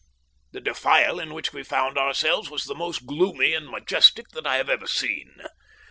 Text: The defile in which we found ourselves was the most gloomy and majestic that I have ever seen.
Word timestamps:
The 0.51 0.61
defile 0.61 1.19
in 1.19 1.31
which 1.31 1.53
we 1.53 1.61
found 1.61 1.95
ourselves 1.95 2.49
was 2.49 2.63
the 2.65 2.73
most 2.73 3.05
gloomy 3.05 3.53
and 3.53 3.69
majestic 3.69 4.29
that 4.29 4.47
I 4.47 4.55
have 4.55 4.67
ever 4.67 4.87
seen. 4.87 5.35